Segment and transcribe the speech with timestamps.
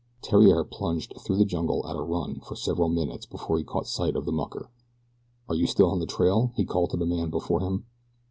[0.23, 4.15] Theriere plunged through the jungle at a run for several minutes before he caught sight
[4.15, 4.71] of the mucker.
[5.47, 7.85] "Are you still on the trail?" he called to the man before him.